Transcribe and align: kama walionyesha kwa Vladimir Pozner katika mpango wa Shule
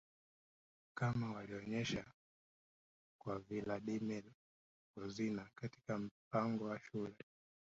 kama 0.97 1.31
walionyesha 1.31 2.05
kwa 3.21 3.39
Vladimir 3.39 4.23
Pozner 4.95 5.47
katika 5.55 5.97
mpango 5.99 6.65
wa 6.65 6.79
Shule 6.79 7.15